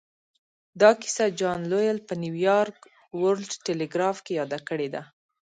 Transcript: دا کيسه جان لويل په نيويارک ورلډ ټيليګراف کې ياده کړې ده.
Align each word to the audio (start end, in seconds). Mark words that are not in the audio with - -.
دا 0.81 0.89
کيسه 1.01 1.25
جان 1.39 1.59
لويل 1.71 1.97
په 2.07 2.13
نيويارک 2.23 2.77
ورلډ 3.21 3.51
ټيليګراف 3.65 4.17
کې 4.25 4.31
ياده 4.39 4.59
کړې 4.67 4.87
ده. 4.93 5.01